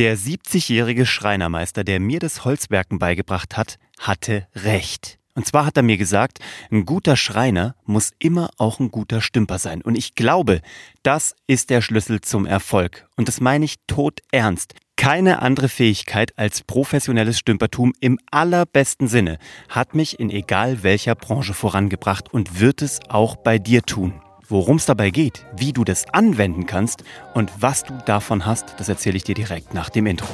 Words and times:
Der 0.00 0.16
70-jährige 0.16 1.04
Schreinermeister, 1.04 1.84
der 1.84 2.00
mir 2.00 2.20
das 2.20 2.46
Holzwerken 2.46 2.98
beigebracht 2.98 3.58
hat, 3.58 3.76
hatte 3.98 4.46
recht. 4.56 5.18
Und 5.34 5.46
zwar 5.46 5.66
hat 5.66 5.76
er 5.76 5.82
mir 5.82 5.98
gesagt, 5.98 6.38
ein 6.70 6.86
guter 6.86 7.18
Schreiner 7.18 7.74
muss 7.84 8.12
immer 8.18 8.48
auch 8.56 8.80
ein 8.80 8.90
guter 8.90 9.20
Stümper 9.20 9.58
sein. 9.58 9.82
Und 9.82 9.96
ich 9.96 10.14
glaube, 10.14 10.62
das 11.02 11.34
ist 11.46 11.68
der 11.68 11.82
Schlüssel 11.82 12.22
zum 12.22 12.46
Erfolg. 12.46 13.06
Und 13.18 13.28
das 13.28 13.42
meine 13.42 13.66
ich 13.66 13.74
tot 13.88 14.20
ernst. 14.32 14.72
Keine 14.96 15.42
andere 15.42 15.68
Fähigkeit 15.68 16.32
als 16.38 16.62
professionelles 16.62 17.38
Stümpertum 17.38 17.92
im 18.00 18.18
allerbesten 18.30 19.06
Sinne 19.06 19.36
hat 19.68 19.94
mich 19.94 20.18
in 20.18 20.30
egal 20.30 20.82
welcher 20.82 21.14
Branche 21.14 21.52
vorangebracht 21.52 22.32
und 22.32 22.58
wird 22.58 22.80
es 22.80 23.00
auch 23.10 23.36
bei 23.36 23.58
dir 23.58 23.82
tun. 23.82 24.14
Worum 24.50 24.78
es 24.78 24.86
dabei 24.86 25.10
geht, 25.10 25.46
wie 25.56 25.72
du 25.72 25.84
das 25.84 26.12
anwenden 26.12 26.66
kannst 26.66 27.04
und 27.34 27.52
was 27.60 27.84
du 27.84 27.96
davon 28.04 28.46
hast, 28.46 28.74
das 28.78 28.88
erzähle 28.88 29.16
ich 29.16 29.22
dir 29.22 29.36
direkt 29.36 29.74
nach 29.74 29.90
dem 29.90 30.06
Intro. 30.06 30.26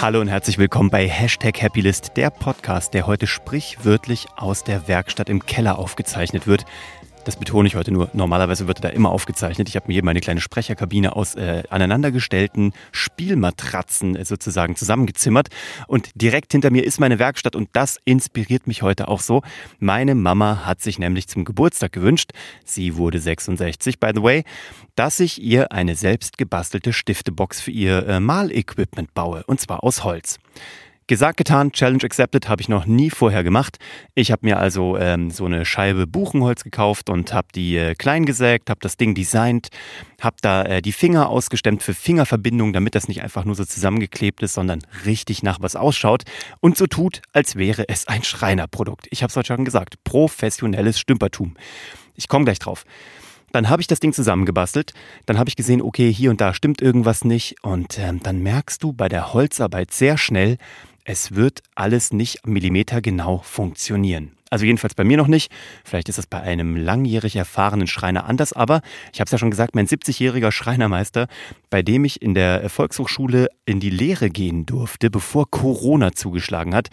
Hallo 0.00 0.22
und 0.22 0.28
herzlich 0.28 0.56
willkommen 0.56 0.88
bei 0.88 1.06
Hashtag 1.06 1.60
Happylist, 1.62 2.12
der 2.16 2.30
Podcast, 2.30 2.94
der 2.94 3.06
heute 3.06 3.26
sprichwörtlich 3.26 4.26
aus 4.36 4.64
der 4.64 4.88
Werkstatt 4.88 5.28
im 5.28 5.44
Keller 5.44 5.78
aufgezeichnet 5.78 6.46
wird. 6.46 6.64
Das 7.24 7.36
betone 7.36 7.66
ich 7.66 7.74
heute 7.74 7.90
nur. 7.90 8.10
Normalerweise 8.12 8.68
wird 8.68 8.84
da 8.84 8.90
immer 8.90 9.10
aufgezeichnet. 9.10 9.70
Ich 9.70 9.76
habe 9.76 9.86
mir 9.86 9.94
hier 9.94 10.04
meine 10.04 10.20
kleine 10.20 10.42
Sprecherkabine 10.42 11.16
aus 11.16 11.34
äh, 11.34 11.62
aneinandergestellten 11.70 12.74
Spielmatratzen 12.92 14.14
äh, 14.14 14.26
sozusagen 14.26 14.76
zusammengezimmert. 14.76 15.48
Und 15.86 16.10
direkt 16.14 16.52
hinter 16.52 16.70
mir 16.70 16.84
ist 16.84 17.00
meine 17.00 17.18
Werkstatt 17.18 17.56
und 17.56 17.70
das 17.72 17.98
inspiriert 18.04 18.66
mich 18.66 18.82
heute 18.82 19.08
auch 19.08 19.20
so. 19.20 19.42
Meine 19.78 20.14
Mama 20.14 20.66
hat 20.66 20.82
sich 20.82 20.98
nämlich 20.98 21.26
zum 21.26 21.46
Geburtstag 21.46 21.92
gewünscht, 21.92 22.32
sie 22.64 22.96
wurde 22.96 23.18
66, 23.18 23.98
by 23.98 24.10
the 24.14 24.22
way, 24.22 24.44
dass 24.94 25.18
ich 25.18 25.42
ihr 25.42 25.72
eine 25.72 25.96
selbst 25.96 26.36
gebastelte 26.36 26.92
Stiftebox 26.92 27.58
für 27.60 27.70
ihr 27.70 28.06
äh, 28.06 28.20
Malequipment 28.20 29.14
baue. 29.14 29.44
Und 29.46 29.60
zwar 29.60 29.82
aus 29.82 30.04
Holz. 30.04 30.38
Gesagt, 31.06 31.36
getan, 31.36 31.70
Challenge 31.70 32.02
accepted, 32.02 32.48
habe 32.48 32.62
ich 32.62 32.70
noch 32.70 32.86
nie 32.86 33.10
vorher 33.10 33.44
gemacht. 33.44 33.76
Ich 34.14 34.32
habe 34.32 34.46
mir 34.46 34.58
also 34.58 34.96
ähm, 34.96 35.30
so 35.30 35.44
eine 35.44 35.66
Scheibe 35.66 36.06
Buchenholz 36.06 36.64
gekauft 36.64 37.10
und 37.10 37.34
habe 37.34 37.48
die 37.54 37.76
äh, 37.76 37.94
klein 37.94 38.24
gesägt, 38.24 38.70
habe 38.70 38.80
das 38.80 38.96
Ding 38.96 39.14
designt, 39.14 39.68
habe 40.22 40.36
da 40.40 40.62
äh, 40.62 40.80
die 40.80 40.92
Finger 40.92 41.28
ausgestemmt 41.28 41.82
für 41.82 41.92
Fingerverbindungen, 41.92 42.72
damit 42.72 42.94
das 42.94 43.06
nicht 43.06 43.22
einfach 43.22 43.44
nur 43.44 43.54
so 43.54 43.66
zusammengeklebt 43.66 44.42
ist, 44.42 44.54
sondern 44.54 44.80
richtig 45.04 45.42
nach 45.42 45.58
was 45.60 45.76
ausschaut 45.76 46.22
und 46.60 46.78
so 46.78 46.86
tut, 46.86 47.20
als 47.34 47.56
wäre 47.56 47.86
es 47.86 48.08
ein 48.08 48.24
Schreinerprodukt. 48.24 49.06
Ich 49.10 49.22
habe 49.22 49.28
es 49.30 49.36
heute 49.36 49.48
schon 49.48 49.66
gesagt, 49.66 50.02
professionelles 50.04 50.98
Stümpertum. 50.98 51.54
Ich 52.14 52.28
komme 52.28 52.46
gleich 52.46 52.60
drauf. 52.60 52.86
Dann 53.52 53.68
habe 53.68 53.82
ich 53.82 53.86
das 53.86 54.00
Ding 54.00 54.12
zusammengebastelt. 54.12 54.94
Dann 55.26 55.38
habe 55.38 55.48
ich 55.48 55.54
gesehen, 55.54 55.80
okay, 55.80 56.12
hier 56.12 56.30
und 56.30 56.40
da 56.40 56.54
stimmt 56.54 56.82
irgendwas 56.82 57.24
nicht. 57.24 57.62
Und 57.62 58.00
ähm, 58.00 58.20
dann 58.20 58.42
merkst 58.42 58.82
du 58.82 58.92
bei 58.92 59.08
der 59.08 59.32
Holzarbeit 59.32 59.92
sehr 59.92 60.18
schnell, 60.18 60.56
es 61.04 61.34
wird 61.34 61.62
alles 61.74 62.12
nicht 62.12 62.46
millimetergenau 62.46 63.38
funktionieren. 63.38 64.32
Also 64.50 64.66
jedenfalls 64.66 64.94
bei 64.94 65.04
mir 65.04 65.16
noch 65.16 65.26
nicht. 65.26 65.50
Vielleicht 65.84 66.08
ist 66.08 66.18
es 66.18 66.26
bei 66.26 66.40
einem 66.40 66.76
langjährig 66.76 67.34
erfahrenen 67.34 67.88
Schreiner 67.88 68.26
anders, 68.26 68.52
aber 68.52 68.82
ich 69.12 69.20
habe 69.20 69.26
es 69.26 69.32
ja 69.32 69.38
schon 69.38 69.50
gesagt, 69.50 69.74
mein 69.74 69.88
70-jähriger 69.88 70.52
Schreinermeister, 70.52 71.26
bei 71.70 71.82
dem 71.82 72.04
ich 72.04 72.22
in 72.22 72.34
der 72.34 72.70
Volkshochschule 72.70 73.48
in 73.66 73.80
die 73.80 73.90
Lehre 73.90 74.30
gehen 74.30 74.64
durfte, 74.64 75.10
bevor 75.10 75.50
Corona 75.50 76.12
zugeschlagen 76.12 76.74
hat, 76.74 76.88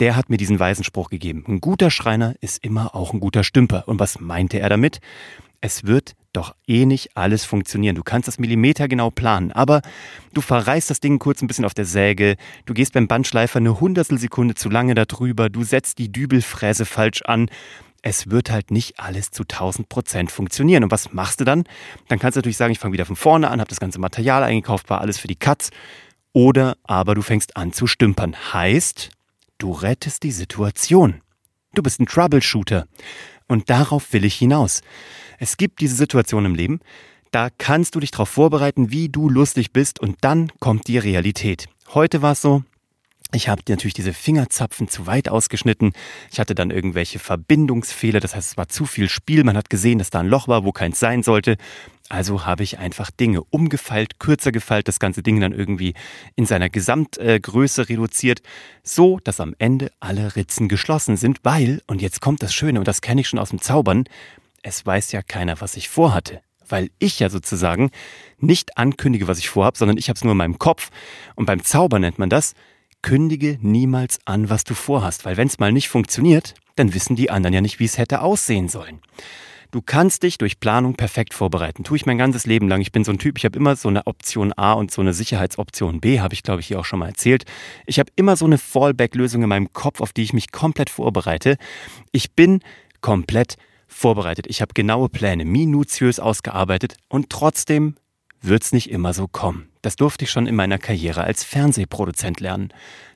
der 0.00 0.16
hat 0.16 0.28
mir 0.28 0.36
diesen 0.36 0.60
weisen 0.60 0.84
Spruch 0.84 1.08
gegeben. 1.08 1.44
Ein 1.48 1.60
guter 1.60 1.90
Schreiner 1.90 2.34
ist 2.40 2.62
immer 2.62 2.94
auch 2.94 3.12
ein 3.14 3.20
guter 3.20 3.42
Stümper. 3.42 3.84
Und 3.86 3.98
was 3.98 4.20
meinte 4.20 4.60
er 4.60 4.68
damit? 4.68 5.00
Es 5.60 5.84
wird 5.84 6.14
doch 6.32 6.54
eh 6.66 6.86
nicht 6.86 7.16
alles 7.16 7.44
funktionieren. 7.44 7.96
Du 7.96 8.02
kannst 8.02 8.28
das 8.28 8.38
Millimeter 8.38 8.86
genau 8.86 9.10
planen, 9.10 9.50
aber 9.52 9.82
du 10.34 10.40
verreißt 10.40 10.90
das 10.90 11.00
Ding 11.00 11.18
kurz 11.18 11.42
ein 11.42 11.46
bisschen 11.46 11.64
auf 11.64 11.74
der 11.74 11.84
Säge, 11.84 12.36
du 12.66 12.74
gehst 12.74 12.92
beim 12.92 13.08
Bandschleifer 13.08 13.58
eine 13.58 13.80
Hundertstelsekunde 13.80 14.54
zu 14.54 14.68
lange 14.68 14.94
darüber, 14.94 15.48
du 15.48 15.64
setzt 15.64 15.98
die 15.98 16.12
Dübelfräse 16.12 16.86
falsch 16.86 17.22
an. 17.22 17.50
Es 18.00 18.30
wird 18.30 18.50
halt 18.50 18.70
nicht 18.70 19.00
alles 19.00 19.32
zu 19.32 19.42
1000 19.42 19.88
Prozent 19.88 20.30
funktionieren. 20.30 20.84
Und 20.84 20.92
was 20.92 21.12
machst 21.12 21.40
du 21.40 21.44
dann? 21.44 21.64
Dann 22.06 22.20
kannst 22.20 22.36
du 22.36 22.38
natürlich 22.38 22.56
sagen, 22.56 22.70
ich 22.70 22.78
fange 22.78 22.92
wieder 22.92 23.06
von 23.06 23.16
vorne 23.16 23.50
an, 23.50 23.60
habe 23.60 23.68
das 23.68 23.80
ganze 23.80 23.98
Material 23.98 24.44
eingekauft, 24.44 24.88
war 24.88 25.00
alles 25.00 25.18
für 25.18 25.26
die 25.26 25.34
Katz. 25.34 25.70
Oder 26.32 26.76
aber 26.84 27.16
du 27.16 27.22
fängst 27.22 27.56
an 27.56 27.72
zu 27.72 27.88
stümpern. 27.88 28.36
Heißt, 28.52 29.10
du 29.58 29.72
rettest 29.72 30.22
die 30.22 30.30
Situation. 30.30 31.22
Du 31.74 31.82
bist 31.82 32.00
ein 32.00 32.06
Troubleshooter. 32.06 32.86
Und 33.48 33.70
darauf 33.70 34.12
will 34.12 34.24
ich 34.24 34.34
hinaus. 34.34 34.82
Es 35.38 35.56
gibt 35.56 35.80
diese 35.80 35.96
Situation 35.96 36.44
im 36.44 36.54
Leben, 36.54 36.80
da 37.30 37.48
kannst 37.58 37.94
du 37.94 38.00
dich 38.00 38.10
darauf 38.10 38.28
vorbereiten, 38.28 38.90
wie 38.90 39.08
du 39.08 39.28
lustig 39.28 39.72
bist 39.72 40.00
und 40.00 40.16
dann 40.22 40.50
kommt 40.60 40.86
die 40.88 40.98
Realität. 40.98 41.66
Heute 41.92 42.22
war 42.22 42.32
es 42.32 42.42
so, 42.42 42.62
ich 43.32 43.48
habe 43.48 43.62
natürlich 43.68 43.94
diese 43.94 44.14
Fingerzapfen 44.14 44.88
zu 44.88 45.06
weit 45.06 45.28
ausgeschnitten. 45.28 45.92
Ich 46.32 46.40
hatte 46.40 46.54
dann 46.54 46.70
irgendwelche 46.70 47.18
Verbindungsfehler, 47.18 48.20
das 48.20 48.34
heißt, 48.34 48.52
es 48.52 48.56
war 48.56 48.68
zu 48.68 48.86
viel 48.86 49.10
Spiel. 49.10 49.44
Man 49.44 49.56
hat 49.56 49.68
gesehen, 49.68 49.98
dass 49.98 50.08
da 50.08 50.20
ein 50.20 50.28
Loch 50.28 50.48
war, 50.48 50.64
wo 50.64 50.72
keins 50.72 50.98
sein 50.98 51.22
sollte. 51.22 51.56
Also 52.08 52.46
habe 52.46 52.62
ich 52.62 52.78
einfach 52.78 53.10
Dinge 53.10 53.42
umgefeilt, 53.50 54.18
kürzer 54.18 54.50
gefeilt, 54.50 54.88
das 54.88 54.98
ganze 54.98 55.22
Ding 55.22 55.40
dann 55.40 55.52
irgendwie 55.52 55.92
in 56.36 56.46
seiner 56.46 56.70
Gesamtgröße 56.70 57.90
reduziert, 57.90 58.40
so 58.82 59.18
dass 59.22 59.40
am 59.40 59.54
Ende 59.58 59.90
alle 60.00 60.34
Ritzen 60.34 60.68
geschlossen 60.68 61.18
sind, 61.18 61.40
weil, 61.42 61.82
und 61.86 62.00
jetzt 62.00 62.22
kommt 62.22 62.42
das 62.42 62.54
Schöne, 62.54 62.78
und 62.78 62.88
das 62.88 63.02
kenne 63.02 63.20
ich 63.20 63.28
schon 63.28 63.38
aus 63.38 63.50
dem 63.50 63.60
Zaubern, 63.60 64.04
es 64.62 64.86
weiß 64.86 65.12
ja 65.12 65.20
keiner, 65.20 65.60
was 65.60 65.76
ich 65.76 65.90
vorhatte. 65.90 66.40
Weil 66.66 66.90
ich 66.98 67.18
ja 67.18 67.28
sozusagen 67.28 67.90
nicht 68.38 68.78
ankündige, 68.78 69.28
was 69.28 69.38
ich 69.38 69.50
vorhabe, 69.50 69.76
sondern 69.76 69.98
ich 69.98 70.08
habe 70.08 70.16
es 70.16 70.24
nur 70.24 70.32
in 70.32 70.38
meinem 70.38 70.58
Kopf. 70.58 70.90
Und 71.34 71.46
beim 71.46 71.62
Zauber 71.62 71.98
nennt 71.98 72.18
man 72.18 72.30
das, 72.30 72.54
kündige 73.02 73.58
niemals 73.60 74.18
an, 74.24 74.50
was 74.50 74.64
du 74.64 74.74
vorhast. 74.74 75.24
Weil 75.24 75.36
wenn 75.36 75.48
es 75.48 75.58
mal 75.58 75.72
nicht 75.72 75.88
funktioniert, 75.88 76.54
dann 76.76 76.94
wissen 76.94 77.16
die 77.16 77.30
anderen 77.30 77.54
ja 77.54 77.60
nicht, 77.60 77.80
wie 77.80 77.84
es 77.84 77.98
hätte 77.98 78.22
aussehen 78.22 78.68
sollen. 78.68 79.00
Du 79.70 79.82
kannst 79.82 80.22
dich 80.22 80.38
durch 80.38 80.60
Planung 80.60 80.94
perfekt 80.94 81.34
vorbereiten. 81.34 81.84
Tue 81.84 81.98
ich 81.98 82.06
mein 82.06 82.16
ganzes 82.16 82.46
Leben 82.46 82.68
lang. 82.68 82.80
Ich 82.80 82.90
bin 82.90 83.04
so 83.04 83.12
ein 83.12 83.18
Typ, 83.18 83.36
ich 83.36 83.44
habe 83.44 83.58
immer 83.58 83.76
so 83.76 83.88
eine 83.88 84.06
Option 84.06 84.54
A 84.54 84.72
und 84.72 84.90
so 84.90 85.02
eine 85.02 85.12
Sicherheitsoption 85.12 86.00
B, 86.00 86.20
habe 86.20 86.32
ich 86.32 86.42
glaube 86.42 86.60
ich 86.60 86.68
hier 86.68 86.80
auch 86.80 86.86
schon 86.86 87.00
mal 87.00 87.08
erzählt. 87.08 87.44
Ich 87.84 87.98
habe 87.98 88.10
immer 88.16 88.36
so 88.36 88.46
eine 88.46 88.56
Fallback-Lösung 88.56 89.42
in 89.42 89.48
meinem 89.50 89.72
Kopf, 89.74 90.00
auf 90.00 90.14
die 90.14 90.22
ich 90.22 90.32
mich 90.32 90.52
komplett 90.52 90.88
vorbereite. 90.88 91.58
Ich 92.12 92.32
bin 92.32 92.60
komplett 93.02 93.56
vorbereitet. 93.86 94.46
Ich 94.48 94.62
habe 94.62 94.72
genaue 94.72 95.10
Pläne, 95.10 95.44
minutiös 95.44 96.18
ausgearbeitet 96.18 96.96
und 97.08 97.28
trotzdem 97.28 97.96
wird's 98.40 98.72
nicht 98.72 98.90
immer 98.90 99.12
so 99.14 99.28
kommen. 99.28 99.68
Das 99.82 99.96
durfte 99.96 100.24
ich 100.24 100.30
schon 100.30 100.46
in 100.46 100.54
meiner 100.54 100.78
Karriere 100.78 101.24
als 101.24 101.44
Fernsehproduzent 101.44 102.40
lernen. 102.40 102.72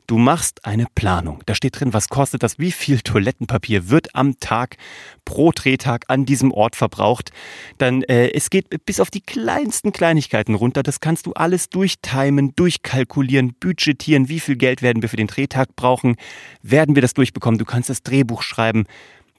Du 0.09 0.19
machst 0.19 0.65
eine 0.65 0.87
Planung. 0.94 1.43
Da 1.47 1.55
steht 1.55 1.78
drin, 1.78 1.93
was 1.93 2.09
kostet 2.09 2.43
das, 2.43 2.59
wie 2.59 2.72
viel 2.72 3.00
Toilettenpapier 3.00 3.88
wird 3.88 4.15
am 4.15 4.38
Tag 4.41 4.77
pro 5.25 5.53
Drehtag 5.53 6.05
an 6.09 6.25
diesem 6.25 6.50
Ort 6.50 6.75
verbraucht. 6.75 7.31
Dann 7.78 8.03
äh, 8.03 8.31
es 8.33 8.50
geht 8.50 8.84
bis 8.84 9.00
auf 9.00 9.10
die 9.10 9.21
kleinsten 9.21 9.93
Kleinigkeiten 9.93 10.55
runter. 10.55 10.83
Das 10.83 11.00
kannst 11.00 11.27
du 11.27 11.33
alles 11.34 11.69
durchtimen, 11.71 12.54
durchkalkulieren, 12.56 13.54
budgetieren. 13.54 14.28
Wie 14.28 14.41
viel 14.41 14.56
Geld 14.56 14.83
werden 14.83 15.03
wir 15.03 15.09
für 15.09 15.16
den 15.16 15.28
Drehtag 15.28 15.77
brauchen? 15.77 16.16
Werden 16.62 16.94
wir 16.97 17.03
das 17.03 17.15
durchbekommen? 17.15 17.59
Du 17.59 17.65
kannst 17.65 17.89
das 17.89 18.03
Drehbuch 18.03 18.43
schreiben. 18.43 18.84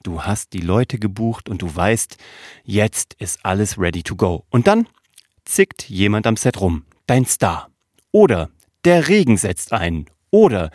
Du 0.02 0.22
hast 0.22 0.54
die 0.54 0.60
Leute 0.60 0.98
gebucht 0.98 1.48
und 1.48 1.62
du 1.62 1.74
weißt, 1.74 2.16
jetzt 2.64 3.14
ist 3.18 3.44
alles 3.44 3.78
ready 3.78 4.02
to 4.02 4.16
go. 4.16 4.44
Und 4.50 4.66
dann 4.66 4.86
zickt 5.44 5.88
jemand 5.88 6.26
am 6.26 6.36
Set 6.36 6.60
rum, 6.60 6.84
dein 7.06 7.26
Star. 7.26 7.70
Oder 8.12 8.50
der 8.84 9.08
Regen 9.08 9.36
setzt 9.36 9.72
ein. 9.72 10.06
Oder 10.30 10.70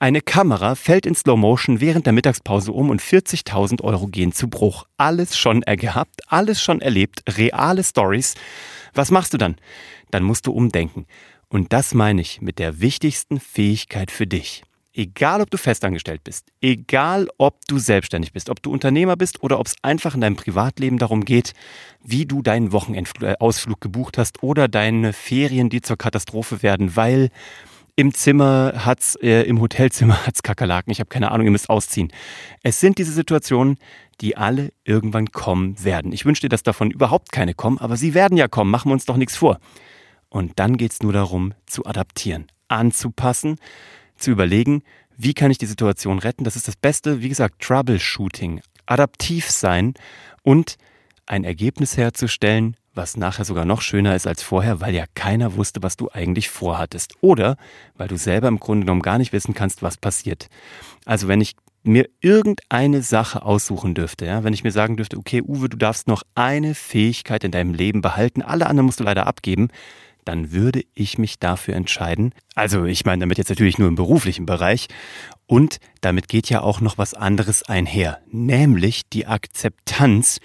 eine 0.00 0.20
Kamera 0.20 0.74
fällt 0.74 1.06
in 1.06 1.14
Slow 1.14 1.38
Motion 1.38 1.80
während 1.80 2.04
der 2.06 2.12
Mittagspause 2.12 2.72
um 2.72 2.90
und 2.90 3.00
40.000 3.00 3.80
Euro 3.82 4.08
gehen 4.08 4.32
zu 4.32 4.48
Bruch. 4.48 4.86
Alles 4.96 5.38
schon 5.38 5.60
gehabt, 5.60 6.22
alles 6.26 6.60
schon 6.60 6.80
erlebt, 6.80 7.22
reale 7.38 7.84
Stories. 7.84 8.34
Was 8.92 9.12
machst 9.12 9.32
du 9.32 9.38
dann? 9.38 9.56
Dann 10.10 10.24
musst 10.24 10.48
du 10.48 10.52
umdenken. 10.52 11.06
Und 11.48 11.72
das 11.72 11.94
meine 11.94 12.20
ich 12.20 12.40
mit 12.40 12.58
der 12.58 12.80
wichtigsten 12.80 13.38
Fähigkeit 13.38 14.10
für 14.10 14.26
dich. 14.26 14.64
Egal, 14.96 15.40
ob 15.40 15.50
du 15.50 15.58
festangestellt 15.58 16.22
bist, 16.22 16.46
egal, 16.60 17.26
ob 17.36 17.66
du 17.66 17.78
selbstständig 17.80 18.32
bist, 18.32 18.48
ob 18.48 18.62
du 18.62 18.70
Unternehmer 18.70 19.16
bist 19.16 19.42
oder 19.42 19.58
ob 19.58 19.66
es 19.66 19.74
einfach 19.82 20.14
in 20.14 20.20
deinem 20.20 20.36
Privatleben 20.36 20.98
darum 20.98 21.24
geht, 21.24 21.52
wie 22.04 22.26
du 22.26 22.42
deinen 22.42 22.70
Wochenendausflug 22.70 23.80
gebucht 23.80 24.18
hast 24.18 24.44
oder 24.44 24.68
deine 24.68 25.12
Ferien, 25.12 25.68
die 25.68 25.80
zur 25.80 25.96
Katastrophe 25.96 26.62
werden, 26.62 26.94
weil 26.94 27.30
im 27.96 28.14
Zimmer 28.14 28.84
hat's, 28.84 29.16
äh, 29.16 29.42
im 29.42 29.60
Hotelzimmer 29.60 30.26
hat's 30.26 30.44
Kakerlaken, 30.44 30.92
ich 30.92 31.00
habe 31.00 31.08
keine 31.08 31.32
Ahnung, 31.32 31.46
ihr 31.46 31.52
müsst 31.52 31.70
ausziehen. 31.70 32.12
Es 32.62 32.78
sind 32.78 32.98
diese 32.98 33.12
Situationen, 33.12 33.78
die 34.20 34.36
alle 34.36 34.72
irgendwann 34.84 35.32
kommen 35.32 35.82
werden. 35.82 36.12
Ich 36.12 36.24
wünsche 36.24 36.42
dir, 36.42 36.48
dass 36.48 36.62
davon 36.62 36.92
überhaupt 36.92 37.32
keine 37.32 37.54
kommen, 37.54 37.78
aber 37.78 37.96
sie 37.96 38.14
werden 38.14 38.38
ja 38.38 38.46
kommen, 38.46 38.70
machen 38.70 38.90
wir 38.90 38.94
uns 38.94 39.06
doch 39.06 39.16
nichts 39.16 39.36
vor. 39.36 39.58
Und 40.28 40.52
dann 40.60 40.76
geht's 40.76 41.02
nur 41.02 41.12
darum, 41.12 41.52
zu 41.66 41.84
adaptieren, 41.84 42.46
anzupassen, 42.68 43.56
zu 44.16 44.30
überlegen, 44.30 44.82
wie 45.16 45.34
kann 45.34 45.50
ich 45.50 45.58
die 45.58 45.66
Situation 45.66 46.18
retten. 46.18 46.44
Das 46.44 46.56
ist 46.56 46.68
das 46.68 46.76
Beste, 46.76 47.22
wie 47.22 47.28
gesagt, 47.28 47.62
Troubleshooting, 47.62 48.60
adaptiv 48.86 49.50
sein 49.50 49.94
und 50.42 50.76
ein 51.26 51.44
Ergebnis 51.44 51.96
herzustellen, 51.96 52.76
was 52.94 53.16
nachher 53.16 53.44
sogar 53.44 53.64
noch 53.64 53.80
schöner 53.80 54.14
ist 54.14 54.26
als 54.26 54.42
vorher, 54.42 54.80
weil 54.80 54.94
ja 54.94 55.04
keiner 55.14 55.56
wusste, 55.56 55.82
was 55.82 55.96
du 55.96 56.10
eigentlich 56.12 56.48
vorhattest. 56.48 57.14
Oder 57.20 57.56
weil 57.96 58.08
du 58.08 58.16
selber 58.16 58.48
im 58.48 58.60
Grunde 58.60 58.84
genommen 58.84 59.02
gar 59.02 59.18
nicht 59.18 59.32
wissen 59.32 59.54
kannst, 59.54 59.82
was 59.82 59.96
passiert. 59.96 60.48
Also 61.04 61.26
wenn 61.26 61.40
ich 61.40 61.56
mir 61.82 62.08
irgendeine 62.20 63.02
Sache 63.02 63.42
aussuchen 63.42 63.94
dürfte, 63.94 64.26
ja, 64.26 64.42
wenn 64.42 64.54
ich 64.54 64.64
mir 64.64 64.70
sagen 64.70 64.96
dürfte, 64.96 65.18
okay, 65.18 65.42
Uwe, 65.42 65.68
du 65.68 65.76
darfst 65.76 66.08
noch 66.08 66.22
eine 66.34 66.74
Fähigkeit 66.74 67.44
in 67.44 67.50
deinem 67.50 67.74
Leben 67.74 68.00
behalten, 68.00 68.42
alle 68.42 68.66
anderen 68.66 68.86
musst 68.86 69.00
du 69.00 69.04
leider 69.04 69.26
abgeben, 69.26 69.68
dann 70.24 70.52
würde 70.52 70.84
ich 70.94 71.18
mich 71.18 71.38
dafür 71.38 71.74
entscheiden. 71.74 72.34
Also 72.54 72.84
ich 72.84 73.04
meine 73.04 73.20
damit 73.20 73.38
jetzt 73.38 73.50
natürlich 73.50 73.78
nur 73.78 73.88
im 73.88 73.94
beruflichen 73.94 74.46
Bereich. 74.46 74.88
Und 75.46 75.78
damit 76.00 76.28
geht 76.28 76.48
ja 76.48 76.62
auch 76.62 76.80
noch 76.80 76.98
was 76.98 77.14
anderes 77.14 77.62
einher, 77.62 78.20
nämlich 78.30 79.02
die 79.10 79.26
Akzeptanz, 79.26 80.40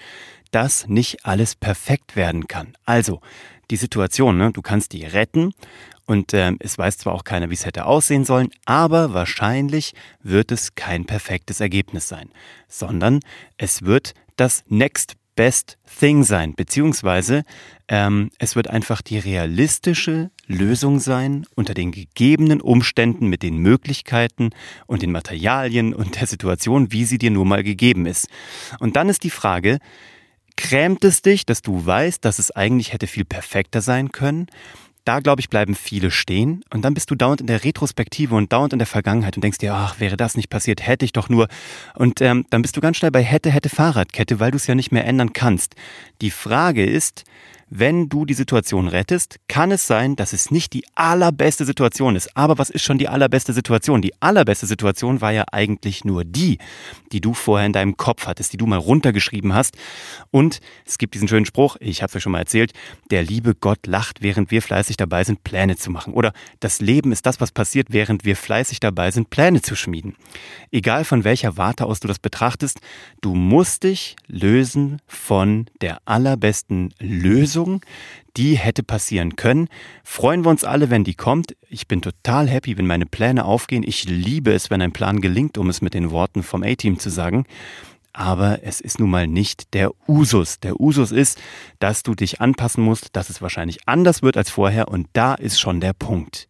dass 0.52 0.88
nicht 0.88 1.26
alles 1.26 1.56
perfekt 1.56 2.16
werden 2.16 2.48
kann. 2.48 2.76
Also 2.86 3.22
die 3.72 3.78
Situation, 3.78 4.38
ne, 4.38 4.52
du 4.52 4.62
kannst 4.62 4.94
die 4.94 5.06
retten 5.06 5.54
und 6.06 6.34
ähm, 6.34 6.58
es 6.60 6.78
weiß 6.78 6.98
zwar 6.98 7.14
auch 7.14 7.24
keiner, 7.24 7.52
wie 7.52 7.54
es 7.54 7.66
hätte 7.66 7.86
aussehen 7.86 8.26
sollen, 8.26 8.50
aber 8.66 9.14
wahrscheinlich 9.14 9.94
wird 10.24 10.52
es 10.52 10.74
kein 10.74 11.06
perfektes 11.06 11.60
Ergebnis 11.60 12.08
sein, 12.08 12.32
sondern 12.68 13.20
es 13.58 13.84
wird 13.84 14.16
das 14.36 14.64
Next 14.68 15.19
Best 15.40 15.78
Thing 16.00 16.26
sein, 16.26 16.54
beziehungsweise 16.54 17.46
ähm, 17.88 18.30
es 18.40 18.58
wird 18.58 18.70
einfach 18.70 19.02
die 19.02 19.18
realistische 19.18 20.32
Lösung 20.48 21.00
sein 21.00 21.46
unter 21.56 21.74
den 21.74 21.94
gegebenen 21.94 22.60
Umständen 22.60 23.28
mit 23.28 23.42
den 23.42 23.56
Möglichkeiten 23.56 24.50
und 24.86 25.02
den 25.02 25.14
Materialien 25.14 25.94
und 25.94 26.20
der 26.20 26.28
Situation, 26.28 26.92
wie 26.92 27.06
sie 27.06 27.20
dir 27.20 27.32
nur 27.32 27.46
mal 27.46 27.64
gegeben 27.64 28.06
ist. 28.06 28.28
Und 28.82 28.98
dann 28.98 29.08
ist 29.08 29.24
die 29.24 29.30
Frage, 29.30 29.80
Krämt 30.58 31.06
es 31.06 31.22
dich, 31.22 31.46
dass 31.46 31.62
du 31.62 31.86
weißt, 31.86 32.26
dass 32.26 32.38
es 32.38 32.52
eigentlich 32.52 32.92
hätte 32.92 33.08
viel 33.08 33.24
perfekter 33.24 33.80
sein 33.80 34.12
können? 34.12 34.48
Da, 35.10 35.22
glaube 35.22 35.40
ich, 35.40 35.50
bleiben 35.50 35.74
viele 35.74 36.12
stehen 36.12 36.64
und 36.72 36.86
dann 36.86 36.94
bist 36.94 37.10
du 37.10 37.16
dauernd 37.16 37.42
in 37.42 37.48
der 37.48 37.64
Retrospektive 37.64 38.36
und 38.36 38.54
dauernd 38.54 38.74
in 38.74 38.78
der 38.78 38.86
Vergangenheit 38.86 39.36
und 39.36 39.44
denkst 39.44 39.58
dir, 39.58 39.74
ach, 39.74 40.00
wäre 40.00 40.18
das 40.18 40.38
nicht 40.38 40.52
passiert, 40.52 40.86
hätte 40.86 41.04
ich 41.04 41.14
doch 41.14 41.30
nur. 41.30 41.48
Und 41.96 42.22
ähm, 42.22 42.46
dann 42.52 42.62
bist 42.62 42.78
du 42.78 42.80
ganz 42.80 42.98
schnell 42.98 43.10
bei 43.10 43.24
hätte, 43.24 43.50
hätte 43.50 43.70
Fahrradkette, 43.70 44.40
weil 44.40 44.52
du 44.52 44.58
es 44.58 44.68
ja 44.68 44.76
nicht 44.76 44.92
mehr 44.92 45.06
ändern 45.06 45.34
kannst. 45.34 45.74
Die 46.22 46.30
Frage 46.30 46.86
ist, 46.86 47.24
wenn 47.70 48.10
du 48.10 48.26
die 48.26 48.34
Situation 48.34 48.88
rettest, 48.88 49.40
kann 49.48 49.72
es 49.72 49.86
sein, 49.86 50.16
dass 50.16 50.34
es 50.34 50.50
nicht 50.50 50.74
die 50.74 50.84
allerbeste 50.96 51.66
Situation 51.66 52.16
ist. 52.16 52.36
Aber 52.36 52.58
was 52.58 52.70
ist 52.70 52.84
schon 52.84 52.98
die 52.98 53.08
allerbeste 53.08 53.54
Situation? 53.54 54.02
Die 54.02 54.20
allerbeste 54.22 54.66
Situation 54.66 55.22
war 55.22 55.32
ja 55.32 55.46
eigentlich 55.52 56.04
nur 56.04 56.24
die, 56.26 56.58
die 57.12 57.22
du 57.22 57.34
vorher 57.34 57.68
in 57.68 57.74
deinem 57.74 57.96
Kopf 57.96 58.26
hattest, 58.26 58.54
die 58.54 58.58
du 58.58 58.66
mal 58.66 58.80
runtergeschrieben 58.80 59.54
hast. 59.54 59.78
Und 60.32 60.60
es 60.86 60.98
gibt 60.98 61.14
diesen 61.14 61.28
schönen 61.28 61.46
Spruch, 61.46 61.78
ich 61.80 62.02
habe 62.02 62.10
es 62.10 62.16
euch 62.16 62.24
schon 62.24 62.32
mal 62.32 62.40
erzählt, 62.40 62.74
der 63.12 63.22
liebe 63.22 63.54
Gott 63.54 63.86
lacht, 63.86 64.22
während 64.22 64.50
wir 64.50 64.62
fleißig 64.62 64.98
dabei 64.98 65.24
sind, 65.24 65.44
Pläne 65.44 65.78
zu 65.78 65.92
machen. 65.92 66.14
Oder 66.14 66.34
das 66.60 66.82
Leben 66.82 67.12
ist 67.12 67.26
das, 67.26 67.40
was 67.40 67.52
passiert, 67.52 67.88
während 67.92 68.26
wir 68.26 68.36
fleißig 68.36 68.80
dabei 68.80 69.12
sind, 69.12 69.30
Pläne 69.30 69.62
zu 69.62 69.76
schmieden. 69.76 70.16
Egal 70.72 71.06
von 71.06 71.24
welcher 71.24 71.58
Warte 71.58 71.86
aus 71.86 72.00
du 72.00 72.08
das 72.08 72.20
betrachtest, 72.20 72.80
du 73.22 73.36
musst 73.36 73.84
dich 73.84 74.16
lösen 74.28 75.02
von 75.08 75.68
der 75.82 76.00
allerbesten 76.06 76.94
Lösung 77.00 77.59
Lösung, 77.60 77.82
die 78.38 78.58
hätte 78.58 78.84
passieren 78.84 79.36
können. 79.36 79.68
Freuen 80.04 80.46
wir 80.46 80.50
uns 80.50 80.64
alle, 80.64 80.90
wenn 80.90 81.04
die 81.04 81.16
kommt. 81.16 81.56
Ich 81.70 81.88
bin 81.88 82.02
total 82.02 82.48
happy, 82.48 82.78
wenn 82.78 82.88
meine 82.88 83.06
Pläne 83.06 83.44
aufgehen. 83.44 83.84
Ich 83.86 84.06
liebe 84.06 84.54
es, 84.54 84.70
wenn 84.70 84.82
ein 84.82 84.94
Plan 84.94 85.20
gelingt, 85.20 85.58
um 85.58 85.70
es 85.70 85.82
mit 85.82 85.94
den 85.94 86.12
Worten 86.12 86.44
vom 86.44 86.64
A-Team 86.64 87.00
zu 87.00 87.10
sagen. 87.10 87.46
Aber 88.14 88.64
es 88.64 88.80
ist 88.80 89.00
nun 89.00 89.10
mal 89.10 89.28
nicht 89.28 89.74
der 89.74 89.92
Usus. 90.08 90.60
Der 90.62 90.80
Usus 90.80 91.12
ist, 91.12 91.40
dass 91.80 92.02
du 92.04 92.16
dich 92.16 92.40
anpassen 92.40 92.84
musst, 92.84 93.16
dass 93.16 93.30
es 93.30 93.42
wahrscheinlich 93.42 93.88
anders 93.88 94.24
wird 94.24 94.38
als 94.38 94.50
vorher. 94.50 94.88
Und 94.88 95.08
da 95.14 95.36
ist 95.36 95.60
schon 95.60 95.82
der 95.82 95.94
Punkt. 95.94 96.48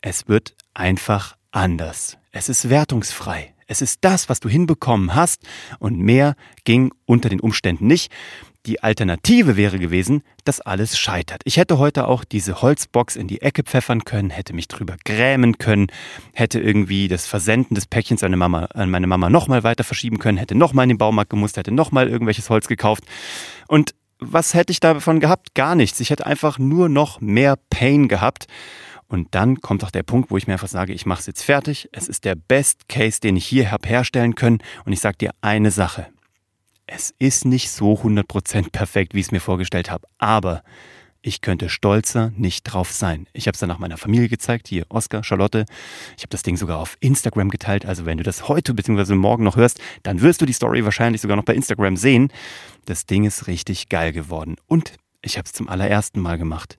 Es 0.00 0.28
wird 0.28 0.54
einfach 0.74 1.36
anders. 1.52 2.18
Es 2.32 2.48
ist 2.48 2.68
wertungsfrei. 2.68 3.54
Es 3.68 3.80
ist 3.80 3.98
das, 4.02 4.28
was 4.28 4.40
du 4.40 4.48
hinbekommen 4.48 5.14
hast 5.14 5.42
und 5.78 5.98
mehr 5.98 6.34
ging 6.64 6.92
unter 7.06 7.28
den 7.28 7.40
Umständen 7.40 7.86
nicht. 7.86 8.12
Die 8.66 8.80
Alternative 8.80 9.56
wäre 9.56 9.80
gewesen, 9.80 10.22
dass 10.44 10.60
alles 10.60 10.96
scheitert. 10.96 11.42
Ich 11.44 11.56
hätte 11.56 11.78
heute 11.78 12.06
auch 12.06 12.22
diese 12.22 12.62
Holzbox 12.62 13.16
in 13.16 13.26
die 13.26 13.42
Ecke 13.42 13.64
pfeffern 13.64 14.04
können, 14.04 14.30
hätte 14.30 14.54
mich 14.54 14.68
drüber 14.68 14.96
grämen 15.04 15.58
können, 15.58 15.88
hätte 16.32 16.60
irgendwie 16.60 17.08
das 17.08 17.26
Versenden 17.26 17.74
des 17.74 17.86
Päckchens 17.86 18.22
an 18.22 18.30
meine 18.30 18.36
Mama, 18.36 18.64
an 18.66 18.88
meine 18.88 19.08
Mama 19.08 19.30
nochmal 19.30 19.64
weiter 19.64 19.82
verschieben 19.82 20.20
können, 20.20 20.38
hätte 20.38 20.54
nochmal 20.54 20.84
in 20.84 20.90
den 20.90 20.98
Baumarkt 20.98 21.30
gemusst, 21.30 21.56
hätte 21.56 21.72
nochmal 21.72 22.08
irgendwelches 22.08 22.50
Holz 22.50 22.68
gekauft. 22.68 23.02
Und 23.66 23.96
was 24.20 24.54
hätte 24.54 24.70
ich 24.70 24.78
davon 24.78 25.18
gehabt? 25.18 25.56
Gar 25.56 25.74
nichts. 25.74 25.98
Ich 25.98 26.10
hätte 26.10 26.26
einfach 26.26 26.60
nur 26.60 26.88
noch 26.88 27.20
mehr 27.20 27.58
Pain 27.68 28.06
gehabt. 28.06 28.46
Und 29.08 29.34
dann 29.34 29.60
kommt 29.60 29.82
auch 29.82 29.90
der 29.90 30.04
Punkt, 30.04 30.30
wo 30.30 30.36
ich 30.36 30.46
mir 30.46 30.52
einfach 30.52 30.68
sage, 30.68 30.92
ich 30.92 31.04
mache 31.04 31.18
es 31.18 31.26
jetzt 31.26 31.42
fertig. 31.42 31.88
Es 31.90 32.06
ist 32.06 32.24
der 32.24 32.36
Best 32.36 32.88
Case, 32.88 33.18
den 33.18 33.36
ich 33.36 33.44
hier 33.44 33.72
habe 33.72 33.88
herstellen 33.88 34.36
können. 34.36 34.62
Und 34.84 34.92
ich 34.92 35.00
sage 35.00 35.18
dir 35.18 35.32
eine 35.40 35.72
Sache 35.72 36.06
es 36.86 37.14
ist 37.18 37.44
nicht 37.44 37.70
so 37.70 37.94
100% 37.94 38.70
perfekt, 38.70 39.14
wie 39.14 39.20
ich 39.20 39.26
es 39.26 39.32
mir 39.32 39.40
vorgestellt 39.40 39.90
habe, 39.90 40.06
aber 40.18 40.62
ich 41.22 41.40
könnte 41.40 41.68
stolzer 41.68 42.32
nicht 42.36 42.64
drauf 42.64 42.90
sein. 42.90 43.28
Ich 43.32 43.46
habe 43.46 43.54
es 43.54 43.60
dann 43.60 43.68
nach 43.68 43.78
meiner 43.78 43.96
Familie 43.96 44.28
gezeigt, 44.28 44.66
hier 44.66 44.86
Oskar, 44.88 45.22
Charlotte. 45.22 45.64
Ich 46.16 46.24
habe 46.24 46.30
das 46.30 46.42
Ding 46.42 46.56
sogar 46.56 46.78
auf 46.78 46.96
Instagram 46.98 47.48
geteilt. 47.48 47.86
Also 47.86 48.04
wenn 48.06 48.18
du 48.18 48.24
das 48.24 48.48
heute 48.48 48.74
bzw. 48.74 49.14
morgen 49.14 49.44
noch 49.44 49.56
hörst, 49.56 49.80
dann 50.02 50.20
wirst 50.20 50.40
du 50.42 50.46
die 50.46 50.52
Story 50.52 50.84
wahrscheinlich 50.84 51.22
sogar 51.22 51.36
noch 51.36 51.44
bei 51.44 51.54
Instagram 51.54 51.96
sehen. 51.96 52.32
Das 52.86 53.06
Ding 53.06 53.24
ist 53.24 53.46
richtig 53.46 53.88
geil 53.88 54.12
geworden. 54.12 54.56
Und 54.66 54.94
ich 55.22 55.38
habe 55.38 55.46
es 55.46 55.52
zum 55.52 55.68
allerersten 55.68 56.20
Mal 56.20 56.38
gemacht. 56.38 56.76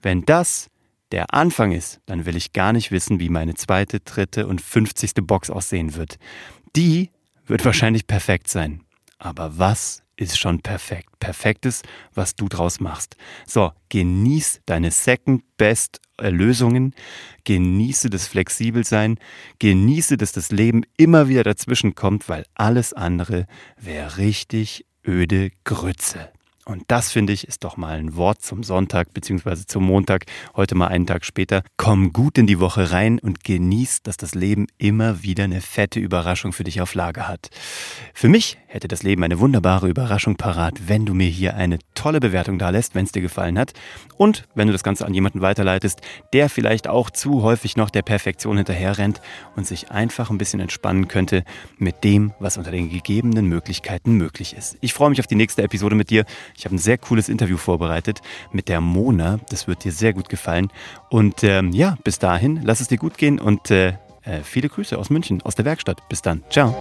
Wenn 0.00 0.24
das 0.24 0.70
der 1.12 1.34
Anfang 1.34 1.72
ist, 1.72 2.00
dann 2.06 2.24
will 2.24 2.36
ich 2.36 2.54
gar 2.54 2.72
nicht 2.72 2.90
wissen, 2.90 3.20
wie 3.20 3.28
meine 3.28 3.54
zweite, 3.54 4.00
dritte 4.00 4.46
und 4.46 4.62
fünfzigste 4.62 5.20
Box 5.20 5.50
aussehen 5.50 5.94
wird. 5.94 6.18
Die 6.74 7.10
wird 7.44 7.66
wahrscheinlich 7.66 8.06
perfekt 8.06 8.48
sein. 8.48 8.80
Aber 9.22 9.56
was 9.56 10.02
ist 10.16 10.36
schon 10.36 10.62
perfekt? 10.62 11.20
Perfekt 11.20 11.64
ist, 11.64 11.84
was 12.12 12.34
du 12.34 12.48
draus 12.48 12.80
machst. 12.80 13.16
So, 13.46 13.70
genieß 13.88 14.62
deine 14.66 14.90
Second 14.90 15.44
Best 15.56 16.00
Lösungen, 16.20 16.92
genieße 17.44 18.10
das 18.10 18.26
Flexibelsein, 18.26 19.18
genieße, 19.60 20.16
dass 20.16 20.32
das 20.32 20.50
Leben 20.50 20.82
immer 20.96 21.28
wieder 21.28 21.44
dazwischen 21.44 21.94
kommt, 21.94 22.28
weil 22.28 22.44
alles 22.54 22.92
andere 22.92 23.46
wäre 23.76 24.16
richtig 24.18 24.86
öde 25.06 25.50
Grütze. 25.64 26.30
Und 26.64 26.84
das 26.86 27.10
finde 27.10 27.32
ich 27.32 27.48
ist 27.48 27.64
doch 27.64 27.76
mal 27.76 27.98
ein 27.98 28.14
Wort 28.14 28.40
zum 28.40 28.62
Sonntag 28.62 29.12
bzw. 29.12 29.66
zum 29.66 29.84
Montag, 29.84 30.26
heute 30.54 30.76
mal 30.76 30.86
einen 30.86 31.08
Tag 31.08 31.24
später. 31.24 31.64
Komm 31.76 32.12
gut 32.12 32.38
in 32.38 32.46
die 32.46 32.60
Woche 32.60 32.92
rein 32.92 33.18
und 33.18 33.42
genieß, 33.42 34.02
dass 34.04 34.16
das 34.16 34.36
Leben 34.36 34.68
immer 34.78 35.24
wieder 35.24 35.42
eine 35.42 35.60
fette 35.60 35.98
Überraschung 35.98 36.52
für 36.52 36.62
dich 36.62 36.80
auf 36.80 36.94
Lager 36.94 37.26
hat. 37.26 37.50
Für 38.14 38.28
mich 38.28 38.58
hätte 38.68 38.86
das 38.86 39.02
Leben 39.02 39.24
eine 39.24 39.40
wunderbare 39.40 39.88
Überraschung 39.88 40.36
parat, 40.36 40.88
wenn 40.88 41.04
du 41.04 41.14
mir 41.14 41.28
hier 41.28 41.56
eine 41.56 41.78
tolle 41.94 42.20
Bewertung 42.20 42.58
da 42.58 42.70
lässt, 42.70 42.94
wenn 42.94 43.06
es 43.06 43.12
dir 43.12 43.22
gefallen 43.22 43.58
hat. 43.58 43.72
Und 44.16 44.44
wenn 44.54 44.68
du 44.68 44.72
das 44.72 44.84
Ganze 44.84 45.04
an 45.04 45.14
jemanden 45.14 45.40
weiterleitest, 45.40 46.00
der 46.32 46.48
vielleicht 46.48 46.86
auch 46.86 47.10
zu 47.10 47.42
häufig 47.42 47.76
noch 47.76 47.90
der 47.90 48.02
Perfektion 48.02 48.56
hinterher 48.56 48.98
rennt 48.98 49.20
und 49.56 49.66
sich 49.66 49.90
einfach 49.90 50.30
ein 50.30 50.38
bisschen 50.38 50.60
entspannen 50.60 51.08
könnte 51.08 51.44
mit 51.76 52.04
dem, 52.04 52.32
was 52.38 52.56
unter 52.56 52.70
den 52.70 52.88
gegebenen 52.88 53.46
Möglichkeiten 53.46 54.12
möglich 54.12 54.54
ist. 54.56 54.76
Ich 54.80 54.94
freue 54.94 55.10
mich 55.10 55.18
auf 55.18 55.26
die 55.26 55.34
nächste 55.34 55.62
Episode 55.62 55.96
mit 55.96 56.10
dir. 56.10 56.24
Ich 56.56 56.64
habe 56.64 56.74
ein 56.74 56.78
sehr 56.78 56.98
cooles 56.98 57.28
Interview 57.28 57.56
vorbereitet 57.56 58.20
mit 58.52 58.68
der 58.68 58.80
Mona. 58.80 59.40
Das 59.48 59.68
wird 59.68 59.84
dir 59.84 59.92
sehr 59.92 60.12
gut 60.12 60.28
gefallen. 60.28 60.70
Und 61.10 61.44
ähm, 61.44 61.72
ja, 61.72 61.96
bis 62.04 62.18
dahin, 62.18 62.60
lass 62.62 62.80
es 62.80 62.88
dir 62.88 62.98
gut 62.98 63.18
gehen 63.18 63.38
und 63.38 63.70
äh, 63.70 63.94
äh 64.24 64.42
viele 64.42 64.68
Grüße 64.68 64.98
aus 64.98 65.10
München, 65.10 65.42
aus 65.42 65.54
der 65.54 65.64
Werkstatt. 65.64 66.08
Bis 66.08 66.22
dann. 66.22 66.42
Ciao. 66.50 66.80